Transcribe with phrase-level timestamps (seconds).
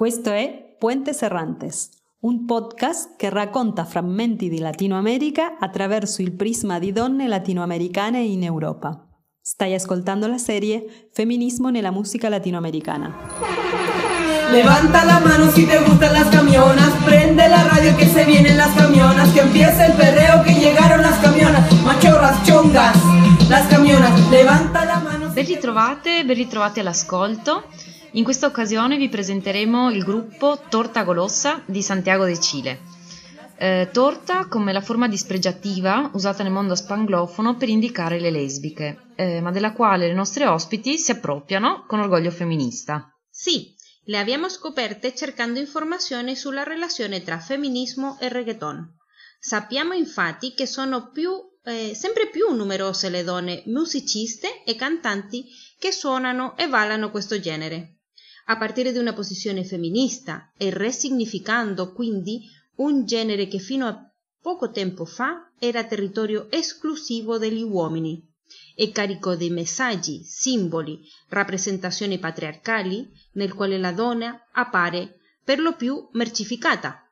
[0.00, 6.78] Questo è Puentes Errantes, un podcast che racconta frammenti di Latino America attraverso il prisma
[6.78, 9.06] di donne latinoamericane in Europa.
[9.42, 13.14] Stai ascoltando la serie Feminismo nella musica latinoamericana.
[14.50, 18.74] Levanta la mano si te gustan las camionas, prende la radio que se vienen las
[18.74, 22.96] camionas, que empieza el perreo que llegaron las camionas, machorras, chongas,
[23.50, 25.28] las camionas, levanta la mano.
[25.34, 27.64] Ben ritrovate, ben ritrovati all'ascolto.
[28.14, 32.80] In questa occasione vi presenteremo il gruppo Torta Golossa di Santiago de Cile.
[33.56, 39.40] Eh, torta come la forma dispregiativa usata nel mondo spanglofono per indicare le lesbiche, eh,
[39.40, 43.16] ma della quale le nostre ospiti si appropriano con orgoglio femminista.
[43.30, 48.92] Sì, le abbiamo scoperte cercando informazioni sulla relazione tra femminismo e reggaeton.
[49.38, 51.30] Sappiamo infatti che sono più,
[51.62, 55.44] eh, sempre più numerose le donne musiciste e cantanti
[55.78, 57.98] che suonano e ballano questo genere
[58.50, 62.42] a partire da una posizione femminista e resignificando quindi
[62.76, 68.26] un genere che fino a poco tempo fa era territorio esclusivo degli uomini
[68.74, 76.08] e carico di messaggi, simboli, rappresentazioni patriarcali nel quale la donna appare per lo più
[76.14, 77.08] mercificata.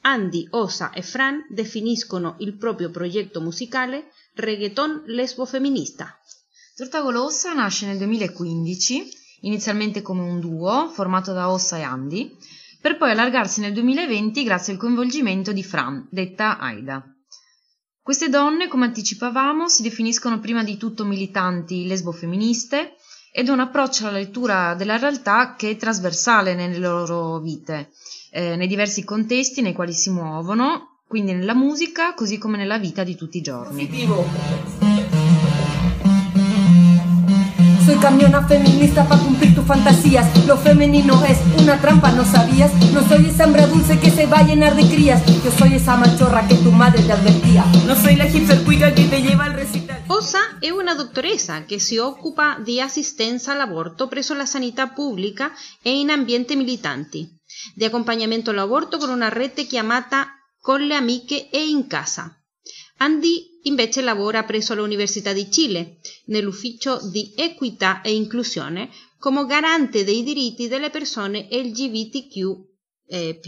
[0.00, 6.18] Andy, Osa e Fran definiscono il proprio progetto musicale reggaeton lesbo femminista.
[6.74, 12.36] Torta Golossa nasce nel 2015 inizialmente come un duo formato da Ossa e Andy,
[12.80, 17.04] per poi allargarsi nel 2020 grazie al coinvolgimento di Fran, detta Aida.
[18.02, 22.94] Queste donne, come anticipavamo, si definiscono prima di tutto militanti lesbo-femministe
[23.32, 27.90] ed un approccio alla lettura della realtà che è trasversale nelle loro vite,
[28.30, 33.04] eh, nei diversi contesti nei quali si muovono, quindi nella musica così come nella vita
[33.04, 33.86] di tutti i giorni.
[33.86, 34.99] Positivo.
[37.90, 40.46] Soy camiona feminista para cumplir tus fantasías.
[40.46, 42.72] Lo femenino es una trampa, ¿no sabías?
[42.92, 45.20] No soy esa hembra dulce que se va a llenar de crías.
[45.42, 47.64] Yo soy esa machorra que tu madre te advertía.
[47.88, 48.62] No soy la hipster
[48.94, 50.04] que te lleva al recital.
[50.06, 55.50] Osa è una dottoressa che si occupa di assistenza all'aborto presso la sanità pubblica
[55.82, 57.28] e in ambienti militanti,
[57.74, 60.28] di accompagnamento all'aborto con una rete chiamata
[60.60, 62.39] Con le amiche e in casa.
[63.02, 70.22] Andy invece lavora presso l'Università di Cile, nell'ufficio di equità e inclusione, come garante dei
[70.22, 72.68] diritti delle persone LGBTQ.
[73.06, 73.40] Eh,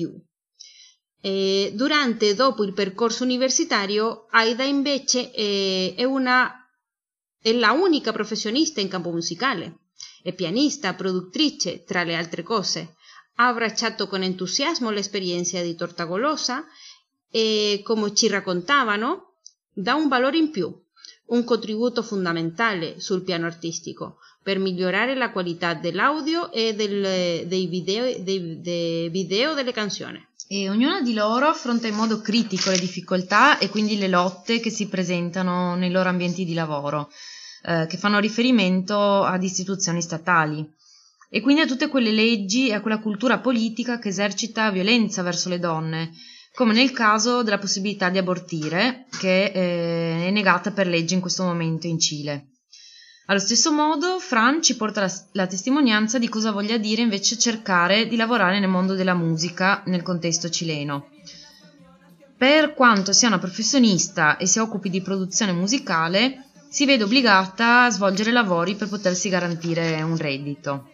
[1.20, 6.50] eh, durante e dopo il percorso universitario, Aida invece eh, è, una,
[7.41, 9.80] è la unica professionista in campo musicale.
[10.22, 12.96] È pianista, produttrice, tra le altre cose.
[13.34, 16.64] Ha abbracciato con entusiasmo l'esperienza di Tortagolosa
[17.30, 19.31] e, come ci raccontavano,
[19.72, 20.72] dà un valore in più,
[21.27, 28.05] un contributo fondamentale sul piano artistico per migliorare la qualità dell'audio e del, dei, video,
[28.22, 30.25] dei, dei video delle canzoni.
[30.49, 34.71] E ognuna di loro affronta in modo critico le difficoltà e quindi le lotte che
[34.71, 37.10] si presentano nei loro ambienti di lavoro,
[37.65, 40.69] eh, che fanno riferimento ad istituzioni statali
[41.34, 45.49] e quindi a tutte quelle leggi e a quella cultura politica che esercita violenza verso
[45.49, 46.10] le donne,
[46.54, 51.44] come nel caso della possibilità di abortire, che eh, è negata per legge in questo
[51.44, 52.48] momento in Cile.
[53.26, 58.06] Allo stesso modo, Fran ci porta la, la, testimonianza di cosa voglia dire invece cercare
[58.06, 61.08] di lavorare nel mondo della musica nel contesto cileno.
[62.36, 67.91] Per quanto sia una professionista e si occupi di produzione musicale, si vede obbligata a
[67.91, 70.91] svolgere lavori per potersi garantire un reddito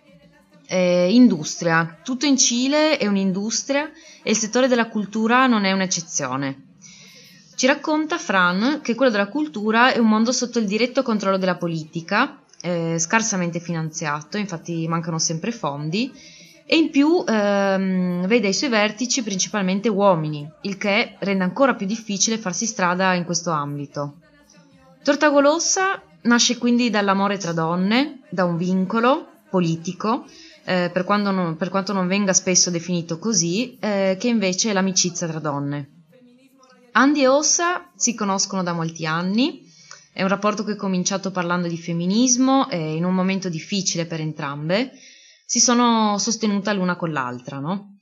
[0.69, 1.99] eh, industria.
[2.03, 3.91] Tutto in Cile è un'industria
[4.23, 6.67] e il settore della cultura non è un'eccezione.
[7.57, 11.57] Ci racconta Fran che quello della cultura è un mondo sotto il diretto controllo della
[11.57, 16.13] politica, eh, scarsamente finanziato, infatti mancano sempre fondi,
[16.65, 21.87] e in più ehm, vede ai suoi vertici principalmente uomini, il che rende ancora più
[21.87, 24.19] difficile farsi strada in questo ambito.
[25.03, 30.27] Tortagolossa nasce quindi dall'amore tra donne, da un vincolo politico,
[30.69, 35.27] eh, per, non, per, quanto non venga spesso definito così, eh, che invece è l'amicizia
[35.27, 36.03] tra donne.
[36.93, 39.67] Andy e Ossa si conoscono da molti anni,
[40.13, 44.21] è un rapporto che è cominciato parlando di femminismo e in un momento difficile per
[44.21, 44.93] entrambe
[45.47, 47.97] si sono sostenute l'una con l'altra, no?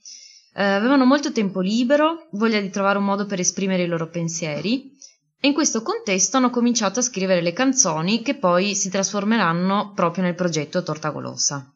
[0.53, 4.91] eh, avevano molto tempo libero, voglia di trovare un modo per esprimere i loro pensieri
[5.39, 10.23] e in questo contesto hanno cominciato a scrivere le canzoni che poi si trasformeranno proprio
[10.25, 11.71] nel progetto Torta Golosa.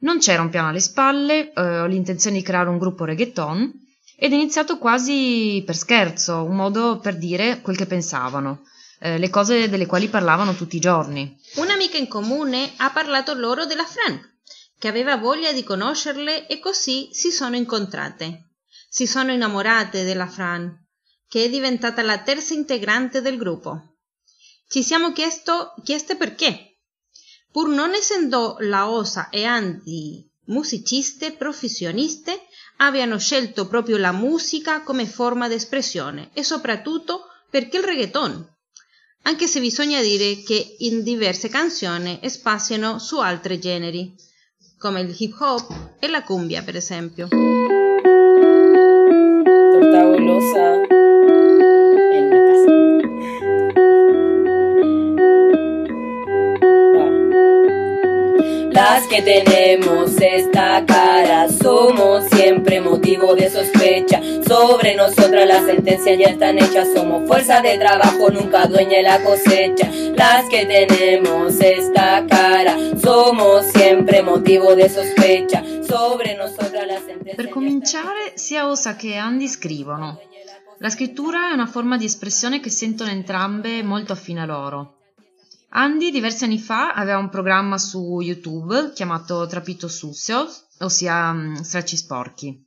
[0.00, 3.86] Non c'era un piano alle spalle, eh, ho l'intenzione di creare un gruppo reggaeton
[4.16, 8.62] ed è iniziato quasi per scherzo, un modo per dire quel che pensavano,
[9.00, 11.36] eh, le cose delle quali parlavano tutti i giorni.
[11.56, 14.20] Un'amica in comune ha parlato loro della Fran,
[14.78, 18.50] che aveva voglia di conoscerle e così si sono incontrate.
[18.88, 20.86] Si sono innamorate della Fran,
[21.28, 23.96] che è diventata la terza integrante del gruppo.
[24.68, 26.67] Ci siamo chiesto, chieste perché.
[27.50, 32.40] Pur non essendo la Osa e Andy musiciste professioniste,
[32.78, 38.56] abbiano scelto proprio la musica come forma di espressione e soprattutto perché il reggaeton,
[39.22, 44.14] anche se bisogna dire che in diverse canzoni spaziano su altri generi,
[44.78, 47.28] come il hip hop e la cumbia per esempio.
[49.72, 51.07] Torta
[59.08, 64.20] que tenemos esta cara somos siempre motivo de sospecha.
[64.46, 69.22] Sobre nosotras las sentencias ya están hechas, somos fuerza de trabajo, nunca dueña de la
[69.22, 69.90] cosecha.
[70.14, 75.62] Las que tenemos esta cara somos siempre motivo de sospecha.
[75.82, 77.36] Sobre nosotras las sentencias.
[77.36, 80.20] Per cominciare, sia Osa che Andy scrivono.
[80.78, 84.97] La scrittura è una forma di espressione che sentono entrambe molto affine a loro.
[85.70, 90.48] Andy diversi anni fa aveva un programma su YouTube chiamato Trapito Sussio,
[90.78, 92.66] ossia um, stracci sporchi.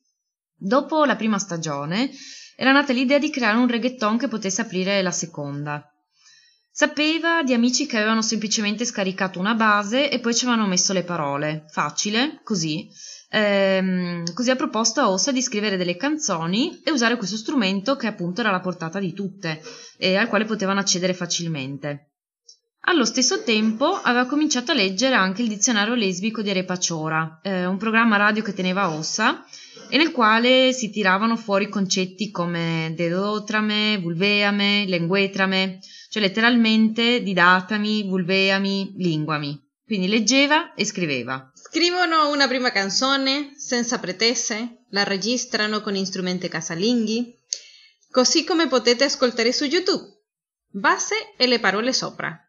[0.56, 2.12] Dopo la prima stagione
[2.56, 5.84] era nata l'idea di creare un reggaeton che potesse aprire la seconda.
[6.70, 11.04] Sapeva di amici che avevano semplicemente scaricato una base e poi ci avevano messo le
[11.04, 11.66] parole.
[11.70, 12.88] Facile, così.
[13.32, 18.06] Ehm, così ha proposto a Ossa di scrivere delle canzoni e usare questo strumento che
[18.06, 19.60] appunto era alla portata di tutte
[19.98, 22.11] e al quale potevano accedere facilmente.
[22.86, 27.78] Allo stesso tempo aveva cominciato a leggere anche il dizionario lesbico di Repaciora, eh, un
[27.78, 29.46] programma radio che teneva Ossa
[29.88, 35.78] e nel quale si tiravano fuori concetti come dedotrame, vulveame, lenguetrame,
[36.10, 39.64] cioè letteralmente didatami, vulveami, linguami.
[39.86, 41.52] Quindi leggeva e scriveva.
[41.54, 47.38] Scrivono una prima canzone senza pretese, la registrano con strumenti casalinghi,
[48.10, 50.04] così come potete ascoltare su YouTube.
[50.68, 52.44] Base e le parole sopra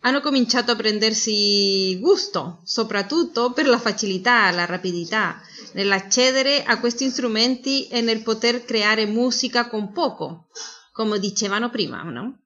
[0.00, 5.40] hanno cominciato a prendersi gusto, soprattutto per la facilità, la rapidità
[5.72, 10.48] nell'accedere a questi strumenti e nel poter creare musica con poco,
[10.92, 12.42] come dicevano prima, no?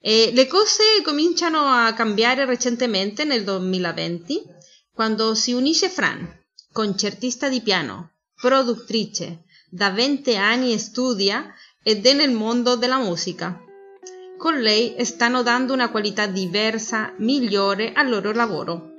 [0.00, 4.42] E le cose cominciano a cambiare recentemente nel 2020,
[4.92, 6.26] quando si unisce Fran,
[6.72, 13.62] concertista di piano, produttrice, da 20 anni studia ed è nel mondo della musica
[14.40, 18.92] con lei stanno dando una qualità diversa, migliore al loro lavoro.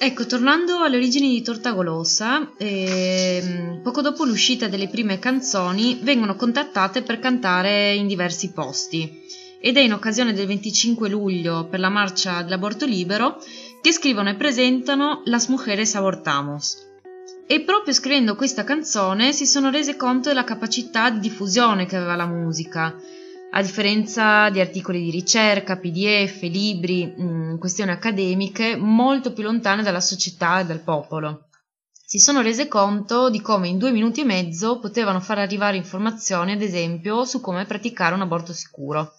[0.00, 6.34] Ecco, tornando alle origini di Torta Golosa, eh, poco dopo l'uscita delle prime canzoni vengono
[6.34, 9.20] contattate per cantare in diversi posti
[9.60, 13.40] ed è in occasione del 25 luglio per la marcia dell'aborto libero
[13.80, 16.90] che scrivono e presentano Las Mujeres Abortamos.
[17.46, 22.16] E proprio scrivendo questa canzone si sono rese conto della capacità di diffusione che aveva
[22.16, 22.96] la musica
[23.54, 29.82] a differenza di articoli di ricerca, PDF, libri, mh, mm, questioni accademiche, molto più lontane
[29.82, 31.48] dalla società e dal popolo.
[31.90, 36.52] Si sono rese conto di come in due minuti e mezzo potevano far arrivare informazioni,
[36.52, 39.12] ad esempio, su come praticare un aborto sicuro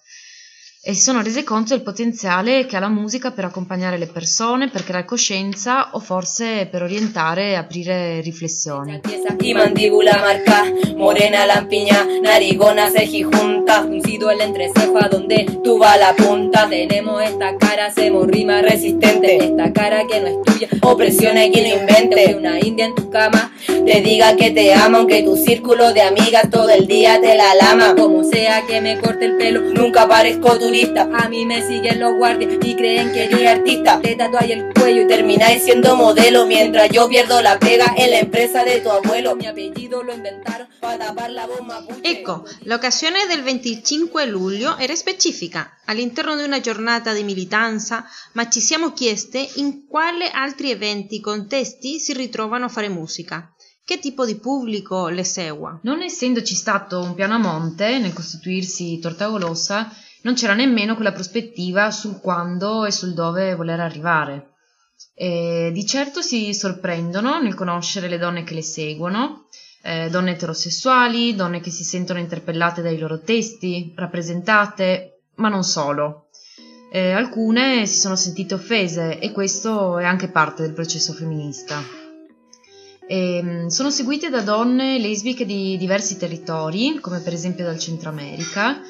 [0.86, 4.68] e si sono rese conto del potenziale che ha la musica per accompagnare le persone,
[4.68, 9.00] per creare coscienza o forse per orientare e aprire riflessioni.
[9.40, 10.64] Y mandíbula marca,
[10.96, 12.90] morena lampiña, narigona
[13.30, 16.68] junta, uncido el entrecejo donde tú va la punta.
[16.68, 21.78] Tenemos esta cara, hacemos rima resistente, esta cara que no es tuya, opresión hay quien
[21.78, 22.34] invente.
[22.34, 26.48] Una india en tu cama, te diga que te ama, aunque tu círculo de amigas
[26.50, 27.94] todo el día te la lama.
[27.94, 32.16] Como sea que me corte el pelo, nunca parezco tu a mí me siguen los
[32.16, 34.00] guardias y creen que yo soy artista.
[34.00, 36.46] Te tatuáis el cuello y termináis siendo modelo.
[36.46, 39.36] Mientras yo pierdo la pega en la empresa de tu abuelo.
[39.36, 41.84] Mi apellido lo inventaron para tapar la bomba.
[42.02, 48.60] Ecco, l'occasione del 25 luglio era specifica all'interno di una giornata di militanza, ma ci
[48.60, 53.48] siamo chieste in quale altri eventi, contesti si ritrovano a fare musica
[53.86, 55.78] che tipo di pubblico le segua?
[55.82, 61.90] Non essendoci stato un piano a monte nel costituirsi Tortagolossa, non c'era nemmeno quella prospettiva
[61.90, 64.50] sul quando e sul dove voler arrivare.
[65.14, 69.46] E di certo si sorprendono nel conoscere le donne che le seguono,
[69.82, 76.28] eh, donne eterosessuali, donne che si sentono interpellate dai loro testi, rappresentate, ma non solo.
[76.90, 81.82] Eh, alcune si sono sentite offese e questo è anche parte del processo femminista.
[83.06, 88.08] E, ehm, sono seguite da donne lesbiche di diversi territori, come per esempio dal Centro
[88.08, 88.80] America,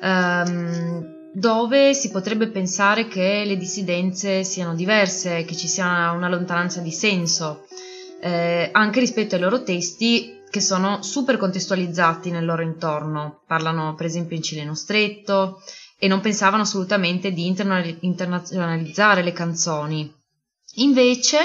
[0.00, 6.80] Um, dove si potrebbe pensare che le dissidenze siano diverse, che ci sia una lontananza
[6.80, 7.66] di senso,
[8.20, 14.06] eh, anche rispetto ai loro testi che sono super contestualizzati nel loro intorno, parlano per
[14.06, 15.62] esempio in cileno stretto
[15.96, 20.12] e non pensavano assolutamente di internazionalizzare le canzoni.
[20.76, 21.38] Invece,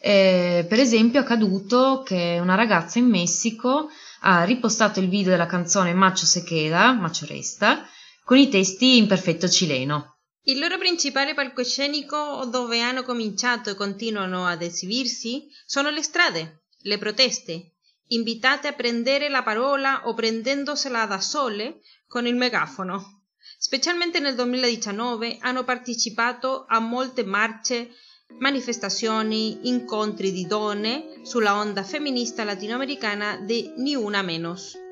[0.00, 3.88] eh, per esempio, è accaduto che una ragazza in Messico
[4.20, 7.86] ha ripostato il video della canzone Macho se queda, Macho resta,
[8.26, 10.16] con i testi in perfetto cileno.
[10.46, 16.98] Il loro principale palcoscenico dove hanno cominciato e continuano ad esibirsi sono le strade, le
[16.98, 17.74] proteste,
[18.08, 23.26] invitate a prendere la parola o prendendosela da sole con il megafono.
[23.58, 27.90] Specialmente nel 2019 hanno partecipato a molte marce,
[28.40, 34.84] manifestazioni, incontri di donne sulla onda femminista latinoamericana di Ni Una Menos.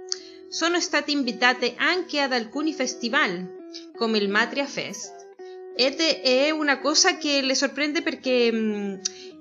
[0.55, 3.65] Sono state invitate anche ad alcuni festival,
[3.97, 5.13] come il Matria Fest,
[5.75, 8.95] ed è una cosa che le sorprende perché mm,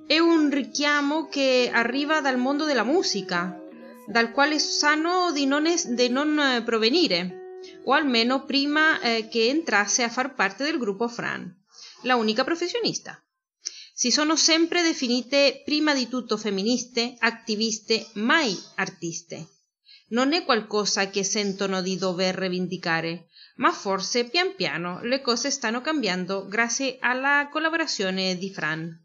[0.07, 3.61] è un richiamo che arriva dal mondo della musica,
[4.07, 9.49] dal quale sanno di non, es- di non eh, provenire, o almeno prima eh, che
[9.49, 11.47] entrasse a far parte del gruppo Fran,
[12.01, 13.23] la unica professionista.
[13.93, 19.49] Si sono sempre definite prima di tutto femministe, attiviste, mai artiste.
[20.09, 25.81] Non è qualcosa che sentono di dover rivendicare, ma forse pian piano le cose stanno
[25.81, 29.01] cambiando grazie alla collaborazione di Fran.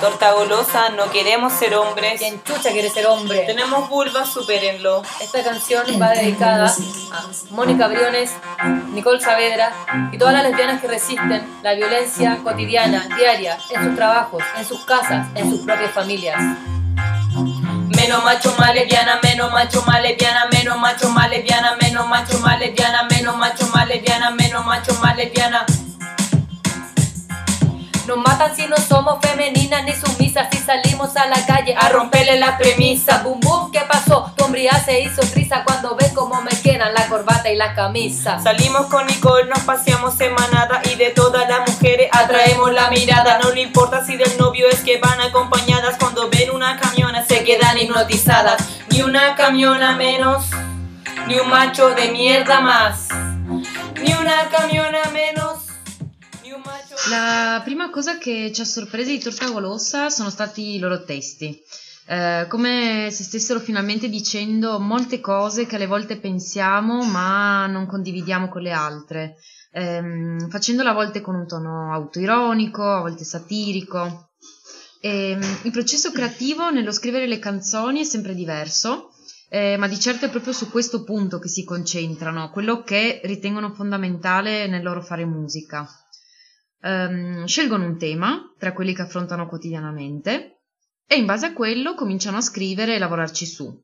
[0.00, 2.20] Torta golosa, no queremos ser hombres.
[2.20, 3.40] Quien chucha quiere ser hombre.
[3.46, 5.02] Tenemos vulva, supérenlo.
[5.20, 8.30] Esta canción va dedicada a Mónica Briones,
[8.92, 9.72] Nicole Saavedra
[10.12, 14.84] y todas las lesbianas que resisten la violencia cotidiana, diaria, en sus trabajos, en sus
[14.84, 16.38] casas, en sus propias familias.
[18.04, 22.58] Menos macho, más lesbiana, menos macho, más lesbiana, menos macho, más lesbiana, menos macho, más
[22.58, 25.64] lesbiana, menos macho, más lesbiana, menos macho, más lesbiana.
[28.06, 32.38] Nos matan si no somos femeninas ni sumisas, si salimos a la calle A romperle
[32.38, 33.22] la premisa.
[33.22, 34.30] Boom boom, ¿qué pasó?
[34.36, 38.38] Tu hombría se hizo risa cuando ves cómo me quedan la corbata y la camisa.
[38.40, 43.38] Salimos con Nicole, nos paseamos en manada y de todas las mujeres atraemos la mirada.
[43.42, 47.42] No le importa si del novio es que van acompañadas cuando ven una camiona se
[47.42, 48.62] quedan hipnotizadas.
[48.90, 50.50] Ni una camiona menos,
[51.26, 53.08] ni un macho de mierda más.
[54.02, 55.43] Ni una camiona menos.
[57.10, 61.60] La prima cosa che ci ha sorpresi di Torta Golosa sono stati i loro testi.
[62.06, 68.48] Eh, come se stessero finalmente dicendo molte cose che alle volte pensiamo ma non condividiamo
[68.48, 69.36] con le altre,
[69.72, 74.30] ehm, facendola a volte con un tono autoironico, a volte satirico.
[75.00, 79.10] E, il processo creativo nello scrivere le canzoni è sempre diverso,
[79.50, 83.74] eh, ma di certo è proprio su questo punto che si concentrano, quello che ritengono
[83.74, 85.86] fondamentale nel loro fare musica.
[86.84, 90.64] Ehm, scelgono un tema tra quelli che affrontano quotidianamente
[91.06, 93.82] e in base a quello cominciano a scrivere e lavorarci su.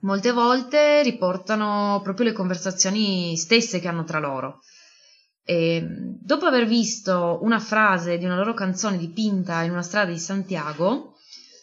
[0.00, 4.60] Molte volte riportano proprio le conversazioni stesse che hanno tra loro.
[5.42, 5.82] E
[6.20, 11.14] dopo aver visto una frase di una loro canzone dipinta in una strada di Santiago,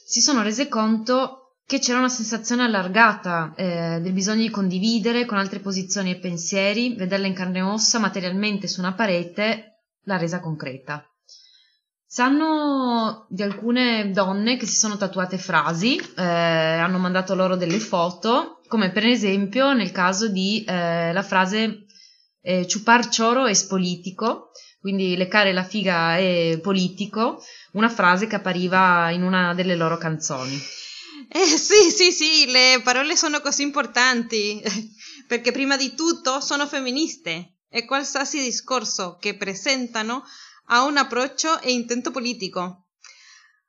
[0.05, 5.37] si sono rese conto che c'era una sensazione allargata eh, del bisogno di condividere con
[5.37, 9.70] altre posizioni e pensieri, vederla in carne e ossa materialmente su una parete,
[10.03, 11.05] l'ha resa concreta.
[12.05, 18.59] Sanno di alcune donne che si sono tatuate frasi, eh, hanno mandato loro delle foto,
[18.67, 21.85] come per esempio nel caso di eh, la frase
[22.41, 27.41] eh, chupar choro es politico, quindi leccare la figa è politico,
[27.73, 30.59] una frase che appariva in una delle loro canzoni.
[31.29, 34.61] Eh, sì, sì, sì, le parole sono così importanti,
[35.27, 40.23] perché prima di tutto sono femministe e qualsiasi discorso che presentano
[40.65, 42.87] ha un approccio e intento politico.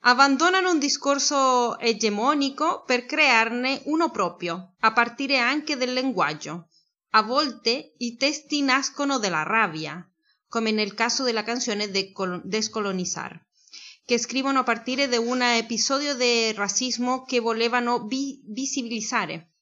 [0.01, 6.69] Abbandonano un discorso egemonico per crearne uno proprio, a partire anche del linguaggio.
[7.11, 10.05] A volte i testi nascono dalla rabbia,
[10.49, 13.41] come nel caso della canzone Descolonizar,
[14.05, 19.53] che scrivono a partire da un episodio di razzismo che volevano vi- visibilizzare,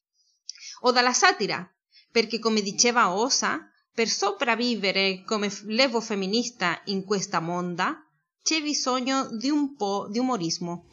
[0.81, 1.71] o dalla satira,
[2.09, 8.05] perché come diceva Osa, per sopravvivere come levo femminista in questa monda
[8.41, 10.85] c'è bisogno di un po' di umorismo.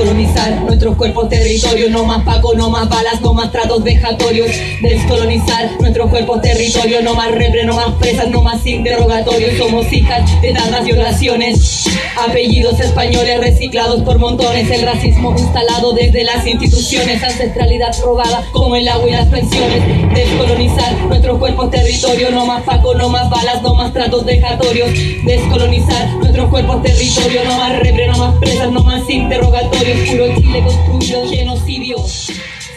[0.00, 5.78] Descolonizar nuestros cuerpos territorio, no más paco, no más balas, no más tratos vejatorios, descolonizar
[5.78, 10.54] nuestros cuerpos territorio, no más repre, no más presas, no más interrogatorios, somos hijas de
[10.54, 11.84] tantas violaciones,
[12.16, 18.88] apellidos españoles reciclados por montones, el racismo instalado desde las instituciones, ancestralidad robada como el
[18.88, 19.82] agua y las pensiones,
[20.14, 24.90] descolonizar nuestros cuerpos territorio, no más paco, no más balas, no más tratos vejatorios,
[25.26, 30.62] descolonizar nuestros cuerpos territorio, no más repre, no más presas, no más interrogatorios, puro Chile
[30.62, 31.96] construido genocidio.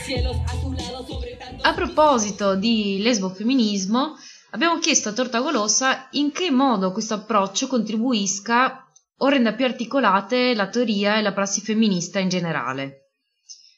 [0.05, 1.63] Cielos azulados sobre tanto...
[1.63, 4.15] A proposito di lesbofemminismo,
[4.51, 10.53] abbiamo chiesto a Torta Golosa in che modo questo approccio contribuisca o renda più articolate
[10.55, 12.97] la teoria e la prassi femminista in generale.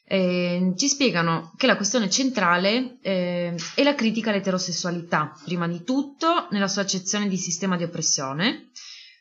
[0.08, 6.46] Eh, ci spiegano che la questione centrale eh, è la critica all'eterosessualità, prima di tutto
[6.50, 8.70] nella sua accezione di sistema di oppressione,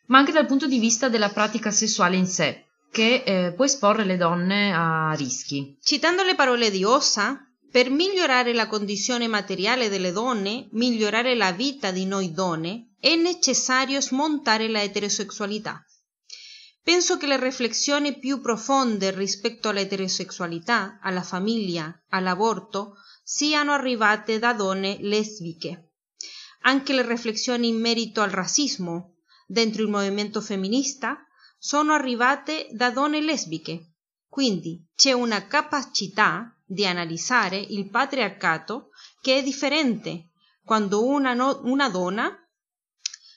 [0.07, 2.64] ma anche dal punto di vista della pratica sessuale in sé,
[2.95, 5.77] che eh, può esporre le donne a rischi.
[5.81, 11.91] Citando le parole di Ossa, per migliorare la condizione materiale delle donne, migliorare la vita
[11.91, 15.83] di noi donne, è necessario smontare la eterosessualità.
[16.81, 24.99] Penso che le riflessioni più profonde rispetto all'eterosessualità, alla famiglia, all'aborto, siano arrivate da donne
[25.01, 25.95] lesbiche.
[26.61, 31.24] Anche le riflessioni in merito al razzismo dentro il movimento femminista
[31.57, 33.93] sono arrivate da donne lesbiche.
[34.27, 38.89] Quindi c'è una capacità di analizzare il patriarcato
[39.21, 40.31] che è differente
[40.63, 42.35] quando una, no- una donna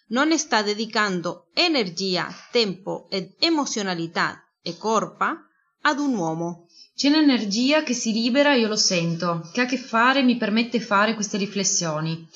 [0.09, 5.37] non sta dedicando energia, tempo ed emozionalità e corpa
[5.83, 6.67] ad un uomo.
[6.95, 10.37] C'è un'energia che si libera, io lo sento, che ha a che fare e mi
[10.37, 12.27] permette fare queste riflessioni.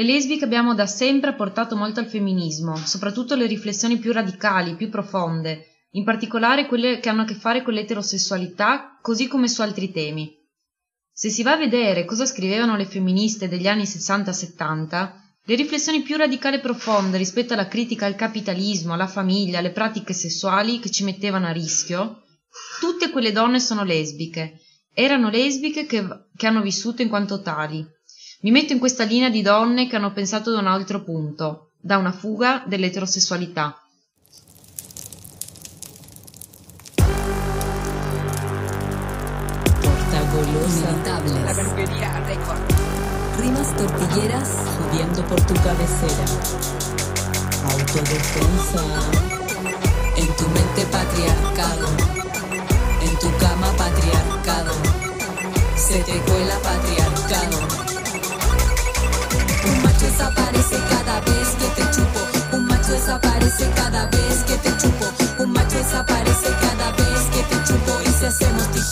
[0.00, 4.88] Le lesbiche abbiamo da sempre portato molto al femminismo, soprattutto le riflessioni più radicali, più
[4.88, 9.92] profonde, in particolare quelle che hanno a che fare con l'eterosessualità, così come su altri
[9.92, 10.34] temi.
[11.12, 15.12] Se si va a vedere cosa scrivevano le femministe degli anni 60-70,
[15.44, 20.14] le riflessioni più radicali e profonde rispetto alla critica al capitalismo, alla famiglia, alle pratiche
[20.14, 22.22] sessuali che ci mettevano a rischio,
[22.80, 24.60] tutte quelle donne sono lesbiche.
[24.94, 27.86] Erano lesbiche che, che hanno vissuto in quanto tali.
[28.42, 31.98] Mi metto in questa linea di donne che hanno pensato da un altro punto, da
[31.98, 33.78] una fuga dell'eterosessualità.
[39.82, 40.88] Torta golosa.
[43.36, 46.24] Rimas tortilleras subiendo por tu cabecera.
[47.64, 48.82] Autodefensa.
[50.16, 51.88] En tu mente patriarcado.
[53.02, 54.72] En tu cama patriarcado.
[55.76, 56.99] Se te cuela patriarcado.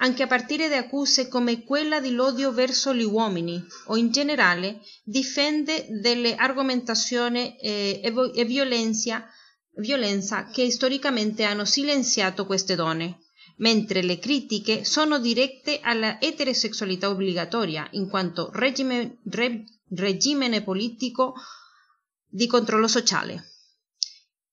[0.00, 5.86] anche a partire da accuse come quella dell'odio verso gli uomini o in generale difende
[5.88, 9.26] delle argomentazioni eh, e, violenza,
[9.76, 13.18] violenza che storicamente hanno silenziato queste donne,
[13.56, 21.34] mentre le critiche sono dirette alla eterosessualità obbligatoria in quanto regime, re- regime politico
[22.24, 23.46] di controllo sociale.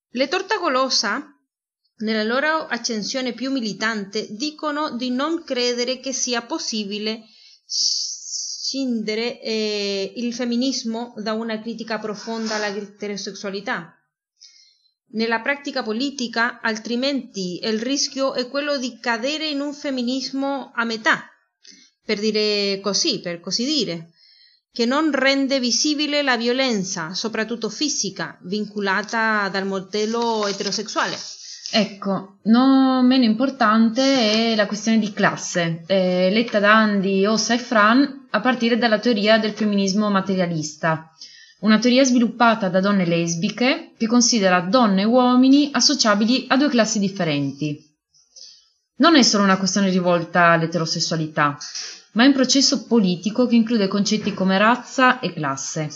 [0.10, 1.35] Le tortagolosa
[1.98, 7.24] nella loro accensione più militante, dicono di non credere che sia possibile
[7.66, 13.94] scindere eh, il femminismo da una critica profonda all'eterosessualità.
[15.12, 21.30] Nella pratica politica, altrimenti, il rischio è quello di cadere in un femminismo a metà,
[22.04, 24.12] per dire così, per così dire,
[24.74, 31.18] che non rende visibile la violenza, soprattutto fisica, vinculata dal modello eterosessuale.
[31.78, 37.58] Ecco, non meno importante è la questione di classe, eh, letta da Andy, Ossa e
[37.58, 41.12] Fran a partire dalla teoria del femminismo materialista,
[41.60, 46.98] una teoria sviluppata da donne lesbiche che considera donne e uomini associabili a due classi
[46.98, 47.78] differenti.
[49.00, 51.58] Non è solo una questione rivolta all'eterosessualità,
[52.14, 55.90] ma è un processo politico che include concetti come razza e classe,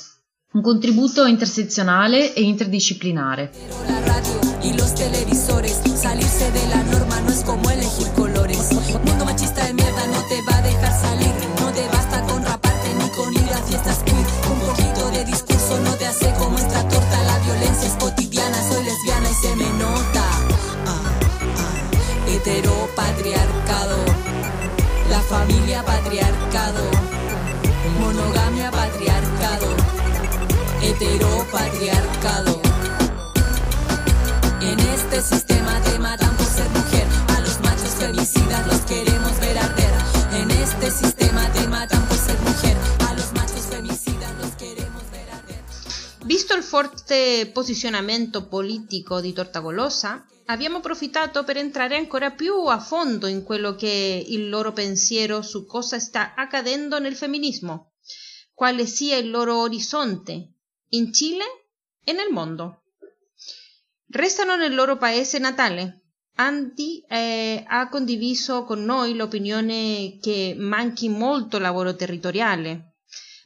[0.52, 4.49] un contributo intersezionale e interdisciplinare.
[4.64, 5.80] y los televisores.
[5.96, 8.72] Salirse de la norma no es como elegir colores.
[9.06, 11.34] Mundo machista de mierda no te va a dejar salir.
[11.60, 14.26] No te basta con raparte ni con ir a fiestas queer.
[14.52, 17.24] Un poquito de discurso no te hace como esta torta.
[17.24, 20.26] La violencia es cotidiana, soy lesbiana y se me nota.
[20.88, 21.02] Ah,
[21.58, 22.30] ah.
[22.30, 23.98] Heteropatriarcado,
[25.10, 26.84] la familia patriarcado,
[28.00, 29.68] monogamia patriarcado,
[30.82, 32.59] heteropatriarcado.
[35.12, 39.92] Este sistema te matan por ser mujer, a los machos femicidas los queremos ver arder.
[40.34, 45.28] En este sistema te matan por ser mujer, a los machos femicidas los queremos ver
[45.32, 45.64] arder.
[46.26, 53.26] Visto il forte posizionamento politico di Tortagolosa, abbiamo approfittato per entrare ancora più a fondo
[53.26, 57.94] in quello che è il loro pensiero su cosa sta accadendo nel femminismo,
[58.54, 60.54] quale sia il loro orizzonte
[60.90, 61.46] in Cile
[62.04, 62.84] e nel mondo.
[64.12, 66.02] Restano nel loro paese natale.
[66.36, 72.96] Andy eh, ha condiviso con noi l'opinione che manchi molto lavoro territoriale,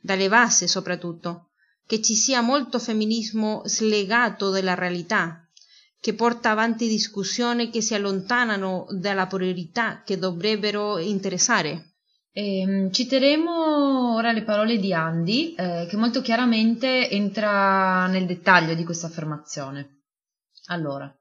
[0.02, 1.50] dalle basi soprattutto,
[1.86, 5.50] che ci sia molto femminismo slegato dalla realtà,
[6.00, 11.96] che porta avanti discussioni che si allontanano dalla priorità che dovrebbero interessare.
[12.32, 18.86] Ehm, citeremo ora le parole di Andy, eh, che molto chiaramente entra nel dettaglio di
[18.86, 20.03] questa affermazione.
[20.68, 21.14] Allora,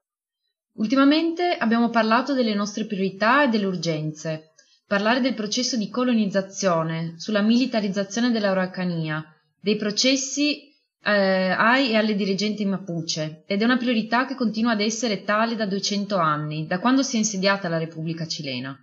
[0.77, 4.53] ultimamente abbiamo parlato delle nostre priorità e delle urgenze.
[4.87, 9.25] Parlare del processo di colonizzazione, sulla militarizzazione dell'Araucania,
[9.59, 10.71] dei processi
[11.03, 15.55] eh, ai e alle dirigenti Mapuche, ed è una priorità che continua ad essere tale
[15.55, 18.77] da 200 anni, da quando si è insediata la Repubblica cilena.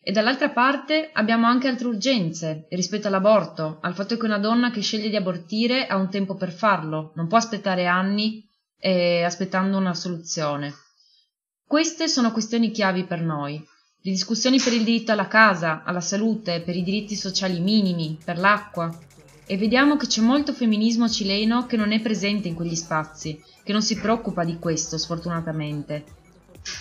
[0.00, 4.82] E dall'altra parte abbiamo anche altre urgenze rispetto all'aborto, al fatto che una donna che
[4.82, 8.46] sceglie di abortire ha un tempo per farlo, non può aspettare anni
[8.84, 10.74] eh, aspettando una soluzione.
[11.66, 13.54] Queste sono questioni chiavi per noi.
[13.56, 18.38] Le discussioni per il diritto alla casa, alla salute, per i diritti sociali minimi, per
[18.38, 18.94] l'acqua.
[19.46, 23.72] E vediamo che c'è molto femminismo cileno che non è presente in quegli spazi, che
[23.72, 26.04] non si preoccupa di questo, sfortunatamente.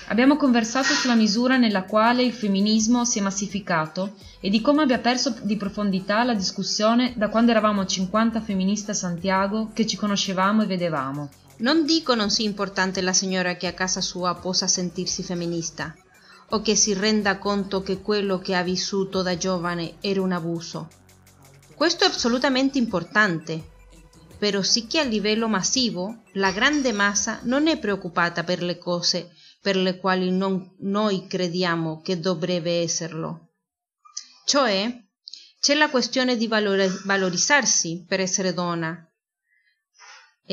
[0.08, 5.00] Abbiamo conversato sulla misura nella quale il femminismo si è massificato e di come abbia
[5.00, 10.64] perso di profondità la discussione da quando eravamo 50 femministe a Santiago che ci conoscevamo
[10.64, 11.30] e vedevamo.
[11.64, 15.96] Non dico non sia importante la signora che a casa sua possa sentirsi femminista
[16.50, 20.90] o che si renda conto che quello che ha vissuto da giovane era un abuso.
[21.74, 23.72] Questo è assolutamente importante,
[24.38, 29.32] però sì che a livello massivo la grande massa non è preoccupata per le cose
[29.64, 33.54] per le quali non, noi crediamo che dovrebbe esserlo.
[34.46, 35.06] Cioè,
[35.62, 39.10] c'è la questione di valorizzarsi per essere donna,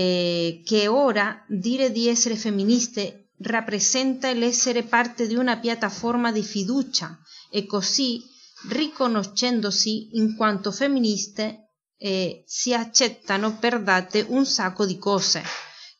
[0.00, 7.18] eh, che ora dire di essere femministe rappresenta l'essere parte di una piattaforma di fiducia
[7.50, 8.22] e così
[8.68, 15.42] riconoscendosi in quanto femministe eh, si accettano per date un sacco di cose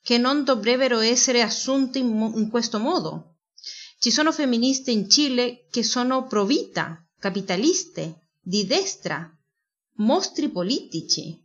[0.03, 3.37] che non dovrebbero essere assunte in, mo- in questo modo.
[3.99, 9.31] Ci sono femministe in Cile che sono pro vita, capitaliste, di destra,
[9.97, 11.39] mostri politici.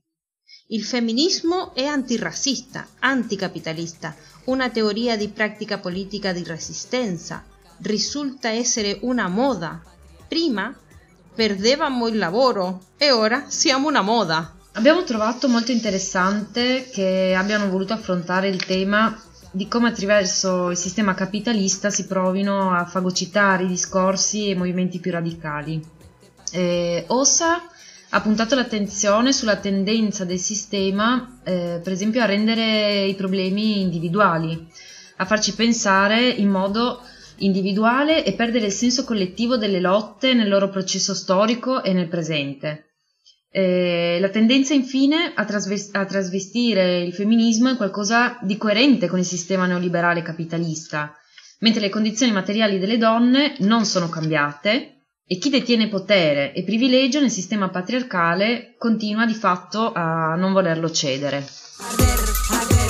[0.70, 7.44] Il femminismo è antirazzista, anticapitalista, una teoria di pratica politica di resistenza.
[7.84, 9.80] Risulta essere una moda.
[10.28, 10.76] Prima
[11.36, 14.56] perdevamo il lavoro e ora siamo una moda.
[14.72, 21.14] Abbiamo trovato molto interessante che abbiano voluto affrontare il tema di come attraverso il sistema
[21.14, 25.80] capitalista si provino a fagocitare i discorsi e i movimenti più radicali.
[26.52, 27.62] Eh, Ossa
[28.16, 34.68] ha puntato l'attenzione sulla tendenza del sistema, eh, per esempio, a rendere i problemi individuali,
[35.18, 37.02] a farci pensare in modo
[37.40, 42.92] individuale e perdere il senso collettivo delle lotte nel loro processo storico e nel presente.
[43.52, 49.20] Eh, la tendenza infine a, trasves- a, trasvestire il femminismo in qualcosa di coerente con
[49.20, 51.14] il sistema neoliberale capitalista,
[51.60, 54.95] mentre le condizioni materiali delle donne non sono cambiate
[55.28, 60.92] e chi detiene potere e privilegio nel sistema patriarcale continua di fatto a non volerlo
[60.92, 61.38] cedere.
[61.38, 62.20] A ver,
[62.52, 62.86] a ver,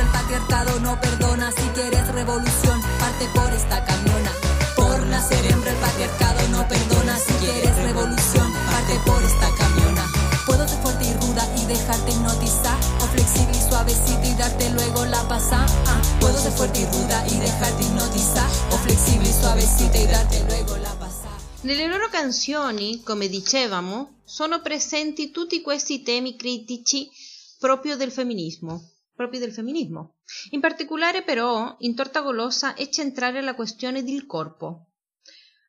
[0.00, 4.30] el patriarcado no perdona si quieres revolución, parte por esta camiona.
[4.76, 10.04] Por nacer hembra el patriarcado no perdona si quieres revolución, parte por esta camiona.
[10.46, 15.04] Puedo ser fuerte y ruda y dejarte hipnotizar, o flexible y suavecita y darte luego
[15.06, 15.66] la pasa.
[15.86, 20.44] Ah, puedo ser fuerte y ruda y dejarte hipnotizar, o flexible y suavecita y darte
[20.48, 20.69] luego.
[21.62, 27.06] Nelle loro canzoni, come dicevamo, sono presenti tutti questi temi critici
[27.58, 28.92] proprio del femminismo.
[29.14, 30.16] Proprio del femminismo.
[30.52, 34.86] In particolare, però, in Torta Golosa è centrale la questione del corpo.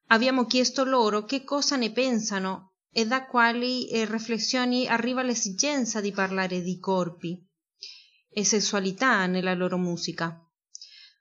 [0.07, 6.13] Abbiamo chiesto loro che cosa ne pensano e da quali eh, riflessioni arriva l'esigenza di
[6.13, 7.37] parlare di corpi
[8.29, 10.39] e sessualità nella loro musica.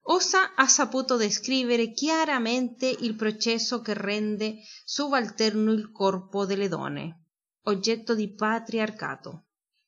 [0.04, 7.26] Osa ha saputo descrivere chiaramente il processo che rende subalterno il corpo delle donne,
[7.64, 9.44] oggetto di patriarcato.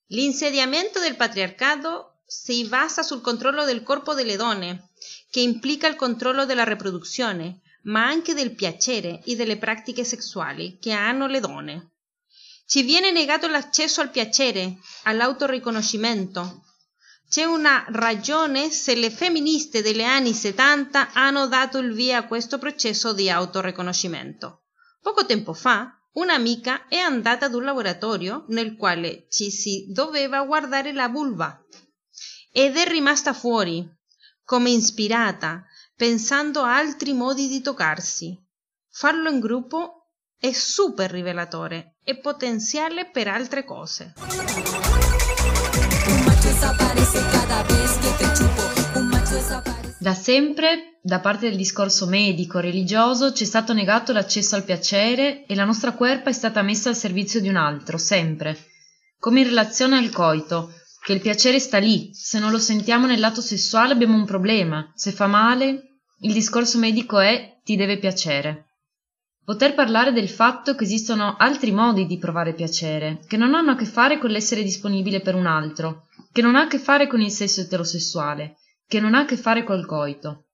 [0.09, 4.91] L'insediamento del patriarcato si basa sul controllo del corpo delle donne,
[5.31, 10.93] che implica il controllo della riproduzione, ma anche del piacere e delle pratiche sessuali che
[10.93, 11.91] hanno le donne.
[12.67, 16.63] Ci viene negato l'accesso al piacere, all'autoriconoscimento.
[17.33, 22.59] C'è una ragione se le femministe degli anni 70 hanno dato il via a questo
[22.59, 24.65] processo di autoriconoscimento.
[25.01, 30.93] Poco tempo fa, un'amica è andata ad un laboratorio nel quale ci si doveva guardare
[30.93, 31.59] la vulva
[32.53, 33.83] ed è rimasta fuori,
[34.45, 35.65] come ispirata,
[35.97, 38.39] pensando a altri modi di toccarsi.
[38.91, 44.13] Farlo in gruppo è super rivelatore e potenziale per altre cose.
[49.99, 55.55] Da sempre, da parte del discorso medico, religioso, c'è stato negato l'accesso al piacere e
[55.55, 58.59] la nostra querpa è stata messa al servizio di un altro, sempre.
[59.19, 60.73] Come in relazione al coito,
[61.05, 64.91] che il piacere sta lì, se non lo sentiamo nel lato sessuale abbiamo un problema,
[64.95, 68.67] se fa male, il discorso medico è ti deve piacere.
[69.45, 73.77] Poter parlare del fatto che esistono altri modi di provare piacere, che non hanno a
[73.77, 77.21] che fare con l'essere disponibile per un altro, che non ha a che fare con
[77.21, 80.47] il sesso eterosessuale, che non ha a che fare col coito.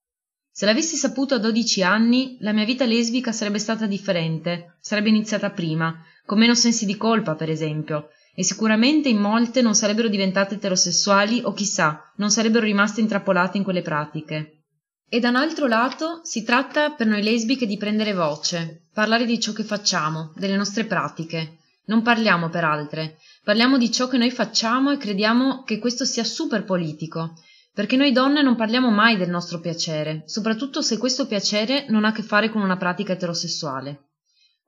[0.50, 5.50] Se l'avessi saputo a 12 anni, la mia vita lesbica sarebbe stata differente, sarebbe iniziata
[5.50, 10.56] prima, con meno sensi di colpa, per esempio, e sicuramente in molte non sarebbero diventate
[10.56, 14.64] eterosessuali o chissà, non sarebbero rimaste intrappolate in quelle pratiche.
[15.08, 19.40] E da un altro lato si tratta per noi lesbiche di prendere voce, parlare di
[19.40, 21.58] ciò che facciamo, delle nostre pratiche.
[21.86, 23.16] Non parliamo per altre,
[23.48, 27.32] parliamo di ciò che noi facciamo e crediamo che questo sia super politico,
[27.72, 32.08] perché noi donne non parliamo mai del nostro piacere, soprattutto se questo piacere non ha
[32.08, 34.08] a che fare con una pratica eterosessuale.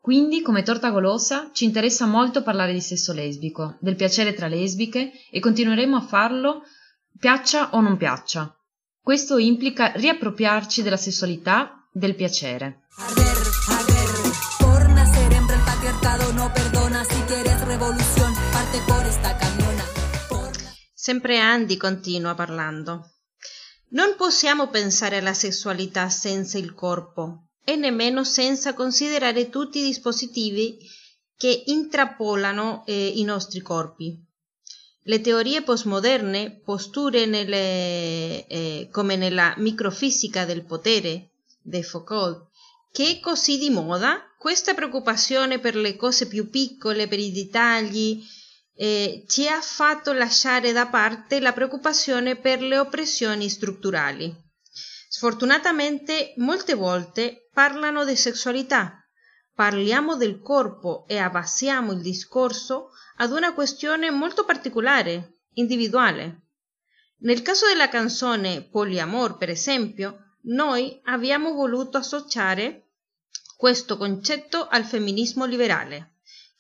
[0.00, 5.12] Quindi, come torta golosa, ci interessa molto parlare di sesso lesbico, del piacere tra lesbiche
[5.30, 6.62] e continueremo a farlo
[7.18, 8.50] piaccia o non piaccia.
[8.98, 12.84] Questo implica riappropriarci della sessualità, del piacere.
[20.94, 23.14] Sempre Andy continua parlando.
[23.90, 30.78] Non possiamo pensare alla sessualità senza il corpo e nemmeno senza considerare tutti i dispositivi
[31.36, 34.16] che intrappolano eh, i nostri corpi.
[35.02, 41.30] Le teorie postmoderne, posture nelle, eh, come nella microfisica del potere
[41.60, 42.50] di Foucault,
[42.92, 48.22] che è così di moda, questa preoccupazione per le cose più piccole, per i dettagli,
[48.82, 54.34] eh, ci ha fatto lasciare da parte la preoccupazione per le oppressioni strutturali.
[55.06, 59.06] Sfortunatamente, molte volte parlano di sessualità,
[59.54, 66.46] parliamo del corpo e abbassiamo il discorso ad una questione molto particolare, individuale.
[67.18, 72.92] Nel caso della canzone Poliamor, per esempio, noi abbiamo voluto associare
[73.58, 76.09] questo concetto al femminismo liberale,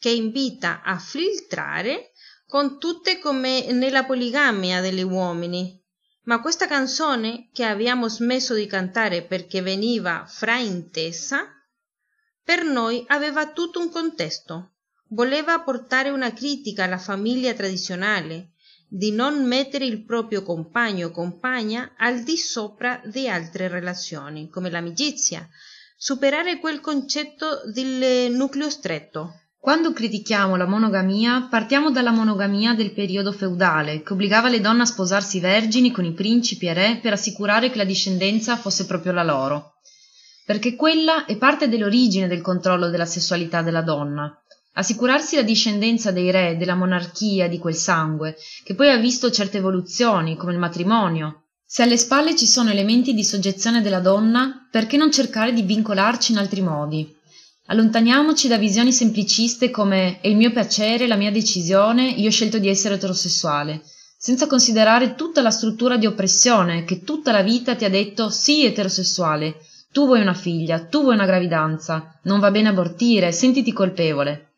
[0.00, 2.10] che invita a filtrare
[2.48, 5.80] con tutte come nella poligamia degli uomini.
[6.24, 11.46] Ma questa canzone, che abbiamo smesso di cantare perché veniva fraintesa,
[12.42, 14.72] per noi aveva tutto un contesto
[15.10, 18.50] voleva portare una critica alla famiglia tradizionale,
[18.88, 24.70] di non mettere il proprio compagno o compagna al di sopra di altre relazioni, come
[24.70, 25.48] l'amicizia,
[25.96, 29.39] superare quel concetto del nucleo stretto.
[29.62, 34.86] Quando critichiamo la monogamia, partiamo dalla monogamia del periodo feudale, che obbligava le donne a
[34.86, 39.22] sposarsi vergini con i principi e re per assicurare che la discendenza fosse proprio la
[39.22, 39.74] loro.
[40.46, 44.34] Perché quella è parte dell'origine del controllo della sessualità della donna,
[44.72, 49.58] assicurarsi la discendenza dei re, della monarchia, di quel sangue, che poi ha visto certe
[49.58, 51.48] evoluzioni, come il matrimonio.
[51.66, 56.32] Se alle spalle ci sono elementi di soggezione della donna, perché non cercare di vincolarci
[56.32, 57.18] in altri modi?
[57.70, 62.58] Allontaniamoci da visioni sempliciste come è il mio piacere, la mia decisione, io ho scelto
[62.58, 63.82] di essere eterosessuale,
[64.18, 68.64] senza considerare tutta la struttura di oppressione che tutta la vita ti ha detto sì
[68.64, 69.60] eterosessuale,
[69.92, 74.48] tu vuoi una figlia, tu vuoi una gravidanza, non va bene abortire, sentiti colpevole.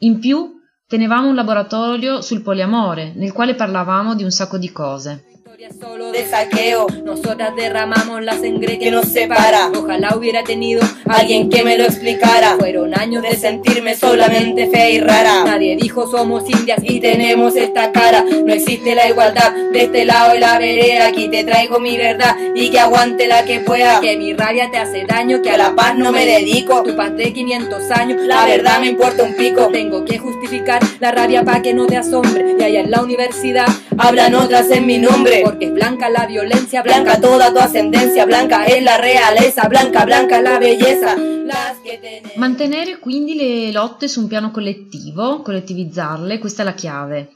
[0.00, 5.39] In più, tenevamo un laboratorio sul poliamore, nel quale parlavamo di un sacco di cose.
[5.68, 9.70] Solo de saqueo, nosotras derramamos la sangre que nos separa.
[9.76, 12.56] Ojalá hubiera tenido alguien que me lo explicara.
[12.58, 15.44] Fueron años de sentirme solamente fea y rara.
[15.44, 18.24] Nadie dijo somos indias y tenemos esta cara.
[18.24, 21.08] No existe la igualdad de este lado de la vereda.
[21.08, 24.00] Aquí te traigo mi verdad y que aguante la que pueda.
[24.00, 26.82] Que mi rabia te hace daño, que a la paz no me dedico.
[26.84, 29.68] Tu paz de 500 años, la verdad me importa un pico.
[29.68, 32.56] Tengo que justificar la rabia para que no te asombre.
[32.58, 33.66] Y allá en la universidad
[33.98, 35.49] hablan otras en mi nombre.
[35.50, 40.40] Porque es blanca la violencia, blanca toda tu ascendencia, blanca es la realeza, blanca, blanca
[40.40, 42.36] la tenemos.
[42.36, 47.32] Mantenere quindi le lotte su un piano collettivo, collettivizzarle, questa è la chiave.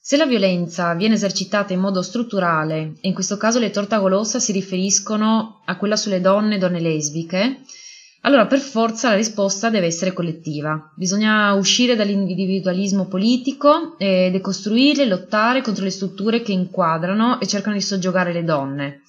[0.00, 4.50] Se la violenza viene esercitata in modo strutturale, e in questo caso le tortagolossa si
[4.50, 7.60] riferiscono a quella sulle donne e donne lesbiche,
[8.22, 10.92] allora per forza la risposta deve essere collettiva.
[10.96, 17.74] Bisogna uscire dall'individualismo politico e decostruire e lottare contro le strutture che inquadrano e cercano
[17.74, 19.02] di soggiogare le donne,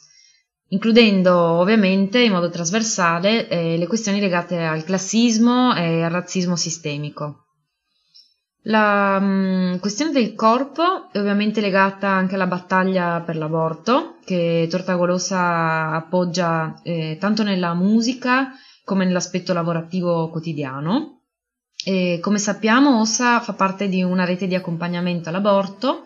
[0.69, 7.37] includendo ovviamente in modo trasversale eh, le questioni legate al classismo e al razzismo sistemico.
[8.67, 15.91] La mh, questione del corpo è ovviamente legata anche alla battaglia per l'aborto, che Tortagolosa
[15.91, 21.21] appoggia eh, tanto nella musica come nell'aspetto lavorativo quotidiano.
[21.85, 26.05] E come sappiamo, OSA fa parte di una rete di accompagnamento all'aborto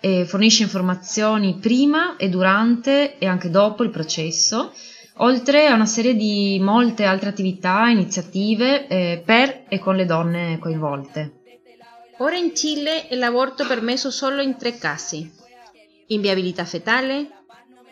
[0.00, 4.72] e fornisce informazioni prima e durante e anche dopo il processo,
[5.18, 10.04] oltre a una serie di molte altre attività e iniziative eh, per e con le
[10.04, 11.40] donne coinvolte.
[12.18, 13.16] Ora in Cile è
[13.66, 15.30] permesso solo in tre casi.
[16.08, 17.28] Inviabilità fetale,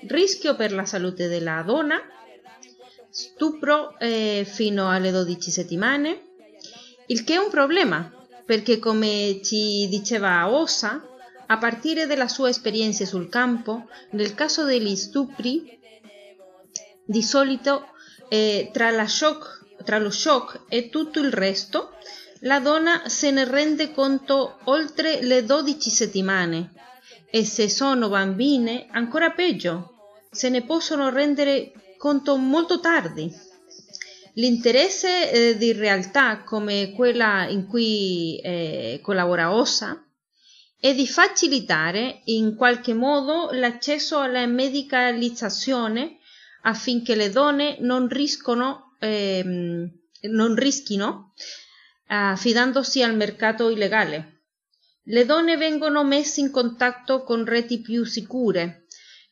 [0.09, 2.01] rischio per la salute della donna,
[3.11, 6.29] stupro eh, fino alle 12 settimane,
[7.07, 8.11] il che è un problema,
[8.45, 11.05] perché come ci diceva Osa,
[11.47, 15.79] a partire dalla sua esperienza sul campo, nel caso degli stupri,
[17.05, 17.89] di solito
[18.29, 21.97] eh, tra, la shock, tra lo shock e tutto il resto,
[22.41, 26.73] la donna se ne rende conto oltre le 12 settimane.
[27.29, 29.95] E se sono bambine ancora peggio,
[30.31, 33.31] se ne possono rendere conto molto tardi.
[34.37, 40.03] L'interesse eh, di realtà come quella in cui eh, collabora OSA
[40.81, 46.17] è di facilitare in qualche modo l'accesso alla medicalizzazione
[46.63, 49.91] affinché le donne non, riscono, ehm,
[50.23, 51.35] non rischino
[52.07, 54.45] affidandosi al mercato illegale.
[55.03, 58.80] Le donne vengono messe in contatto con reti più sicure,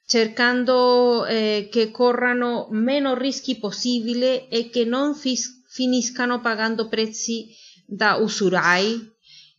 [0.08, 7.48] cercando eh, che corrano meno rischi possibile e che non fis- finiscano pagando prezzi
[7.86, 8.98] da usurai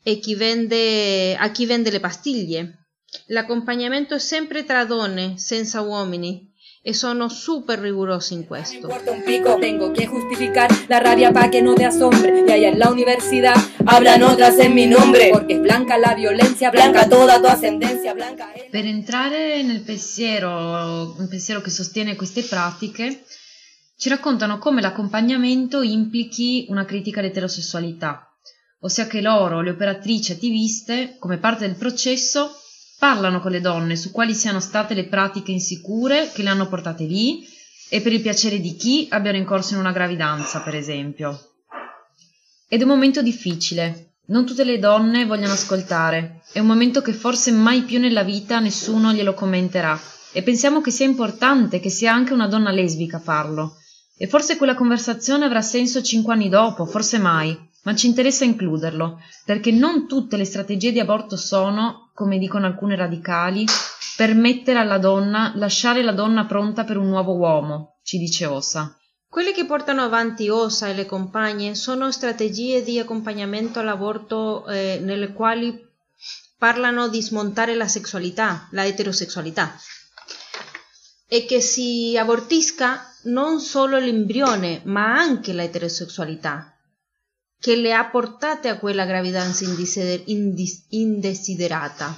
[0.01, 2.87] e chi vende, a chi vende le pastiglie.
[3.27, 6.48] L'accompagnamento è sempre tra donne, senza uomini,
[6.81, 8.87] e sono super rigurosi in questo.
[8.87, 12.43] importa un pico, tengo que justificar la rabia pa' que no te asombre.
[12.47, 15.29] Y allá en la universidad hablan otras en mi nombre.
[15.31, 18.47] Porque es blanca la violencia, blanca toda tu ascendencia, blanca.
[18.71, 23.23] Per entrare nel pensiero, un pensiero che sostiene queste pratiche,
[23.97, 28.29] ci raccontano come l'accompagnamento implichi una critica all'eterosessualità,
[28.79, 32.55] ossia che loro, le operatrici attiviste, come parte del processo,
[32.99, 37.05] parlano con le donne su quali siano state le pratiche insicure che le hanno portate
[37.05, 37.47] lì
[37.89, 41.39] e per il piacere di chi abbiano incorso in una gravidanza, per esempio.
[42.67, 44.17] Ed è un momento difficile.
[44.27, 46.41] Non tutte le donne vogliono ascoltare.
[46.51, 49.99] È un momento che forse mai più nella vita nessuno glielo commenterà.
[50.31, 53.77] E pensiamo che sia importante che sia anche una donna lesbica a farlo.
[54.15, 57.68] E forse quella conversazione avrà senso cinque anni dopo, forse mai.
[57.83, 62.95] Ma ci interessa includerlo, perché non tutte le strategie di aborto sono, come dicono alcune
[62.95, 63.65] radicali,
[64.17, 68.93] permettere alla donna, lasciare la donna pronta per un nuovo uomo, ci dice Osa.
[69.29, 75.33] Quelle che portano avanti OSA e le compagne sono strategie di accompagnamento all'aborto eh, nelle
[75.33, 75.87] quali
[76.57, 79.73] parlano di smontare la sessualità, la eterosessualità,
[81.27, 86.73] e che si abortisca non solo l'embrione, ma anche la eterosessualità,
[87.59, 89.65] che le ha portate a quella gravidanza
[90.89, 92.17] indesiderata.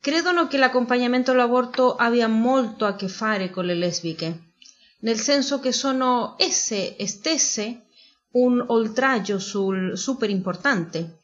[0.00, 4.52] Credono che l'accompagnamento all'aborto abbia molto a che fare con le lesbiche,
[5.00, 7.86] nel senso che sono esse stesse
[8.32, 11.20] un oltraggio sul super importante.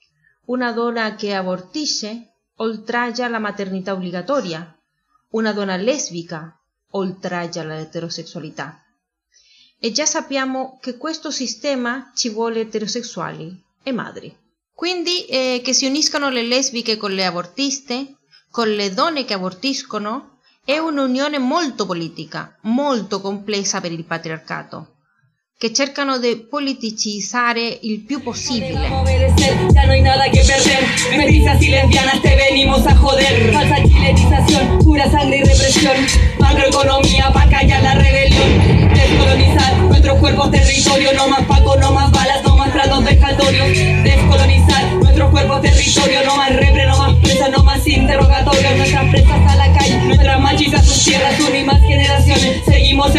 [0.46, 4.76] Una donna che abortisce oltraggia la maternità obbligatoria,
[5.30, 6.56] una donna lesbica
[6.90, 8.82] oltraggia l'eterosessualità.
[9.82, 14.30] E già sappiamo che questo sistema ci vuole eterosessuali e madri.
[14.74, 18.16] Quindi eh, che si uniscano le lesbiche con le abortiste,
[18.50, 24.96] con le donne che abortiscono è un'unione molto politica, molto complessa per il patriarcato,
[25.56, 28.88] che cercano di politicizzare il più possibile.
[36.70, 37.49] Ya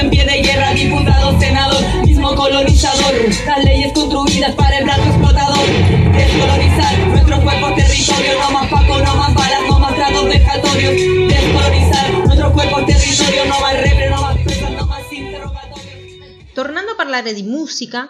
[0.02, 0.74] en pie de guerra.
[0.74, 3.14] Diputados, senador, mismo colonizador.
[3.45, 5.68] Las leyes construidas para el blanco explotador.
[6.14, 10.93] Descolonizar nuestro cuerpo territorio, no más paco, no más balas, no más tratos vejatorios.
[11.30, 16.54] Descolonizar nuestro cuerpo territorio, no más repre, no más presas, no más interrogatorios.
[16.56, 18.10] Tornando a parlare di musica,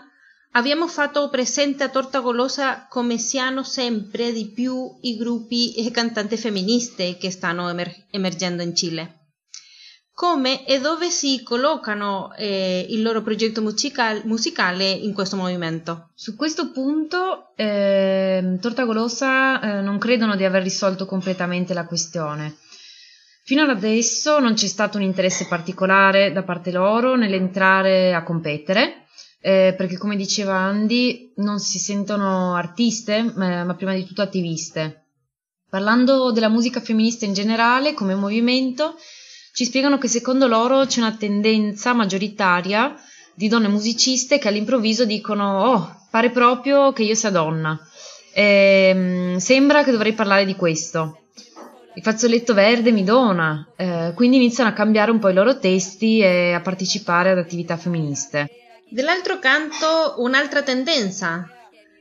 [0.53, 6.37] abbiamo fatto presente a Torta Golosa come siano sempre di più i gruppi e cantanti
[6.37, 9.20] femministe che stanno emer- emergendo in Cile.
[10.21, 16.11] Come e dove si collocano eh, il loro progetto musical- musicale in questo movimento?
[16.13, 22.57] Su questo punto ehm, Torta Golosa eh, non credono di aver risolto completamente la questione.
[23.45, 29.07] Fino ad adesso non c'è stato un interesse particolare da parte loro nell'entrare a competere,
[29.41, 35.07] eh, perché come diceva Andy non si sentono artiste, ma, ma prima di tutto attiviste.
[35.67, 38.97] Parlando della musica femminista in generale come movimento,
[39.53, 42.95] ci spiegano che secondo loro c'è una tendenza maggioritaria
[43.33, 47.79] di donne musiciste che all'improvviso dicono oh, pare proprio che io sia donna.
[48.33, 51.17] Ehm, sembra che dovrei parlare di questo.
[51.93, 56.19] Il fazzoletto verde mi dona, eh, quindi iniziano a cambiare un po' i loro testi
[56.19, 58.47] e a partecipare ad attività femministe.
[58.89, 61.49] Dall'altro canto, un'altra tendenza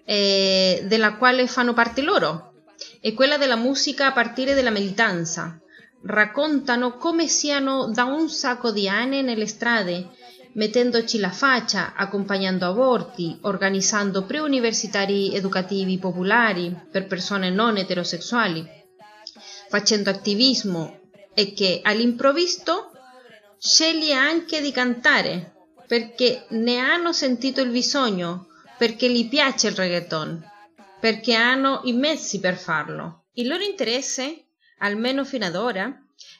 [0.04, 2.52] eh, della quale fanno parte loro
[3.00, 5.58] è quella della musica a partire dalla militanza.
[6.02, 10.08] Raccontano come siano da un sacco di anni nelle strade,
[10.54, 18.66] mettendoci la faccia, accompagnando aborti, organizzando preuniversitari educativi popolari per persone non eterosessuali,
[19.68, 21.00] facendo attivismo
[21.34, 22.90] e che all'improvviso
[23.58, 25.52] sceglie anche di cantare
[25.86, 28.46] perché ne hanno sentito il bisogno,
[28.78, 30.40] perché gli piace il reggaeton,
[31.00, 33.24] perché hanno i mezzi per farlo.
[33.32, 34.49] Il loro interesse,
[34.80, 35.90] almeno fino ad ora,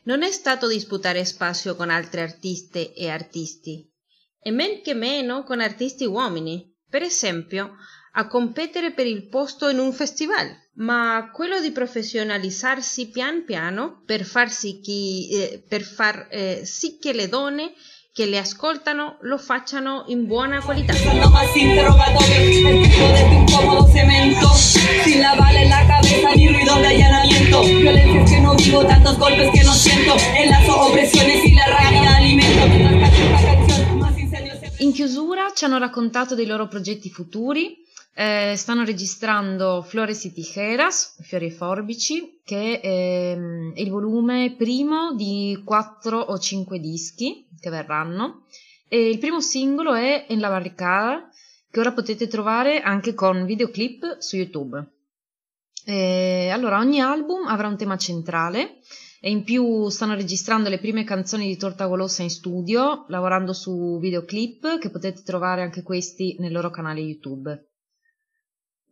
[0.05, 3.89] non è stato disputare spazio con altre artiste e artisti,
[4.43, 7.77] e men che meno con artisti uomini, per esempio
[8.13, 14.25] a competere per il posto in un festival, ma quello di professionalizzarsi pian piano per
[14.25, 17.73] far sì, chi, eh, per far, eh, sì che le donne
[18.13, 20.93] che le ascoltano lo facciano in buona qualità.
[28.71, 30.15] Vivo, tantos golpes que no siento.
[30.39, 32.69] Enlazo opresiones y la rabia alimento.
[34.79, 37.83] In chiusura ci hanno raccontato dei loro progetti futuri.
[38.15, 45.15] Eh, stanno registrando Flores y Tijeras, Fiori e Forbici, che ehm, è il volume primo
[45.17, 48.45] di 4 o 5 dischi che verranno.
[48.87, 51.29] E il primo singolo è En la barricada,
[51.69, 55.00] che ora potete trovare anche con videoclip su YouTube.
[55.85, 58.81] E allora, ogni album avrà un tema centrale
[59.21, 63.99] e in più stanno registrando le prime canzoni di Torta Golosa in studio, lavorando su
[64.01, 67.69] videoclip che potete trovare anche questi nel loro canale YouTube.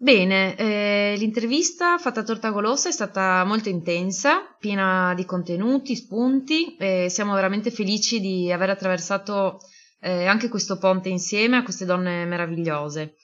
[0.01, 6.77] Bene, eh, l'intervista fatta a Torta Golosa è stata molto intensa, piena di contenuti, spunti
[6.77, 9.59] e siamo veramente felici di aver attraversato
[10.01, 13.17] eh, anche questo ponte insieme a queste donne meravigliose.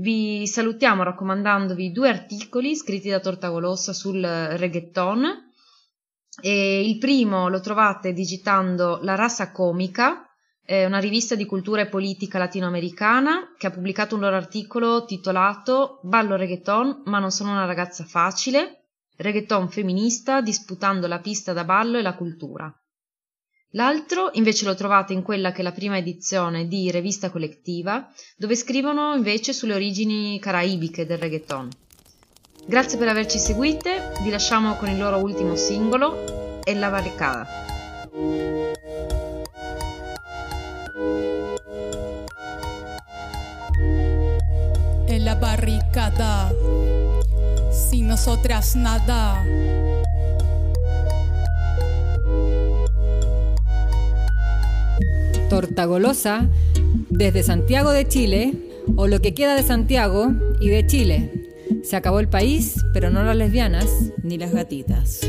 [0.00, 5.50] Vi salutiamo raccomandandovi due articoli scritti da Torta Golosa sul reggaeton.
[6.40, 10.24] E il primo lo trovate digitando La Rasa Comica,
[10.68, 16.36] una rivista di cultura e politica latinoamericana che ha pubblicato un loro articolo titolato Ballo
[16.36, 22.02] reggaeton, ma non sono una ragazza facile, reggaeton femminista disputando la pista da ballo e
[22.02, 22.72] la cultura.
[23.72, 28.56] L'altro invece lo trovate in quella che è la prima edizione di Revista Collettiva, dove
[28.56, 31.68] scrivono invece sulle origini caraibiche del reggaeton.
[32.66, 37.46] Grazie per averci seguite, vi lasciamo con il loro ultimo singolo, E la barricada.
[45.18, 46.52] en la barricada,
[47.72, 49.42] sin nosotras nada.
[55.48, 56.48] Tortagolosa
[57.10, 58.54] desde Santiago de Chile,
[58.96, 61.32] o lo que queda de Santiago y de Chile.
[61.82, 63.86] Se acabó el país, pero no las lesbianas
[64.22, 65.20] ni las gatitas.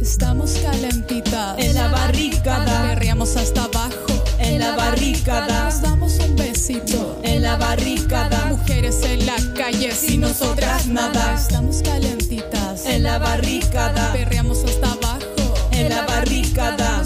[0.00, 1.58] Estamos calentitas.
[1.58, 2.88] En la barricada.
[2.88, 4.06] Perreamos hasta abajo.
[4.38, 5.64] En la barricada.
[5.64, 7.20] Nos damos un besito.
[7.22, 8.46] En la barricada.
[8.46, 11.34] Mujeres en la calle Sin nosotras nada.
[11.34, 12.86] Estamos calentitas.
[12.86, 14.12] En la barricada.
[14.12, 15.54] Perreamos hasta abajo.
[15.72, 17.02] En la barricada.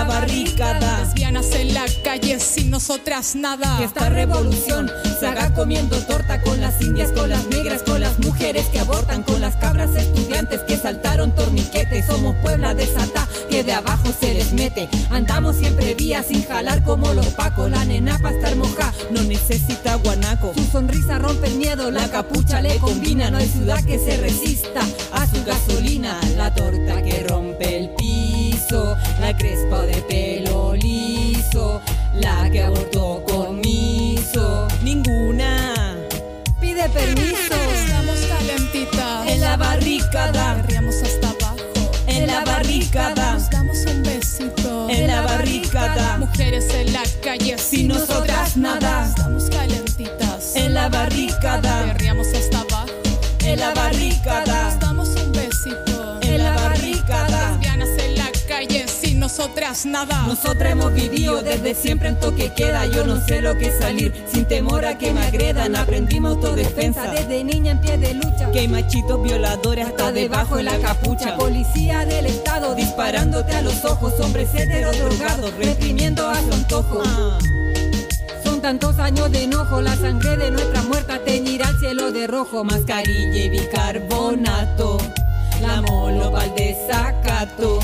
[0.00, 1.00] La barricada.
[1.00, 3.82] Lesbianas en la calle sin nosotras nada.
[3.82, 8.66] Esta revolución se haga comiendo torta con las indias, con las negras, con las mujeres
[8.66, 12.06] que abortan, con las cabras estudiantes que saltaron torniquetes.
[12.06, 14.88] Somos Puebla de Sata que de abajo se les mete.
[15.10, 17.70] Andamos siempre vías sin jalar como los pacos.
[17.70, 20.52] La nena para estar moja no necesita guanaco.
[20.54, 23.30] Su sonrisa rompe el miedo, la capucha le combina.
[23.30, 24.80] No hay ciudad que se resista
[25.12, 26.18] a su gasolina.
[26.36, 27.90] La torta que rompe el
[28.70, 31.80] piso, la crespa de pelo liso,
[32.14, 34.68] la que abortó con miso.
[34.82, 35.96] Ninguna
[36.60, 37.54] pide permiso.
[37.74, 39.26] Estamos calentitas.
[39.28, 41.90] En la barricada, Perreamos hasta abajo.
[42.06, 44.88] en la barricada, Nos damos un besito.
[44.88, 49.06] en la barricada, Mujeres en la calle Sin nosotras nada.
[49.08, 50.54] Estamos calentitas.
[50.54, 52.86] en la barricada, Perreamos hasta abajo.
[53.44, 54.59] en la barricada,
[59.40, 60.26] nosotras nada.
[60.26, 62.84] Nosotras hemos vivido desde siempre en toque queda.
[62.84, 65.76] Yo no sé lo que salir sin temor a que me agredan.
[65.76, 68.50] Aprendimos autodefensa Desde niña en pie de lucha.
[68.52, 71.38] Que hay machitos violadores hasta debajo de la capucha.
[71.38, 77.02] Policía del Estado Disparándote a los ojos, hombres heteros drogados, reprimiendo a su antojo.
[78.44, 82.62] Son tantos años de enojo, la sangre de nuestra muerta teñirá el cielo de rojo.
[82.62, 84.98] Mascarilla y bicarbonato,
[85.62, 87.80] la molo pa'l desacato.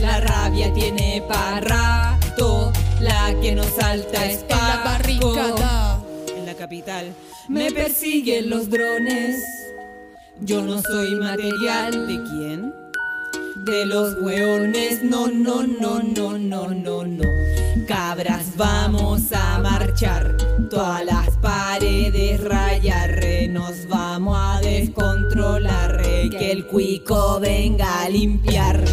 [0.00, 6.00] La rabia tiene pa' rato, la que nos salta es En la barricada.
[6.36, 7.12] En la capital
[7.48, 9.42] me persiguen los drones.
[10.40, 12.06] Yo no soy material.
[12.06, 12.72] ¿De quién?
[13.64, 17.24] De los hueones, no, no, no, no, no, no, no.
[17.88, 20.36] Cabras, vamos a marchar.
[20.70, 28.08] Todas las paredes rayar, re, nos vamos a descontrolar, re, que el cuico venga a
[28.08, 28.84] limpiar.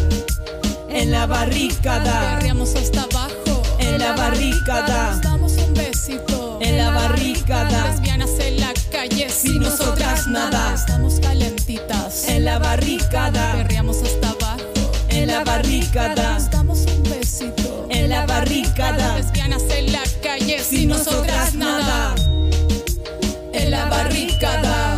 [1.06, 3.62] En la barricada, Perreamos hasta abajo.
[3.78, 6.58] en la barricada, Nos damos un besito.
[6.64, 10.74] en la barricada, Lesbianas en la calle sin, nosotras nada.
[10.74, 12.28] Estamos calentitas.
[12.28, 14.64] en la barricada, Perreamos hasta abajo.
[15.10, 17.86] en la barricada, Nos damos un besito.
[17.92, 19.16] en la barricada.
[19.18, 22.16] Lesbianas en la calle sin, nosotras nada.
[23.54, 24.98] En la barricada,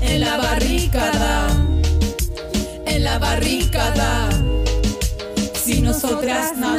[0.00, 1.46] en la barricada,
[2.86, 3.71] en la barricada,
[6.02, 6.71] nosotras nada.